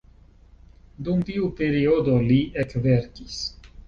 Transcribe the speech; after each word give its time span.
Dum 1.07 1.19
tiu 1.27 1.49
periodo, 1.59 2.15
Li 2.31 2.39
ekverkis. 2.65 3.37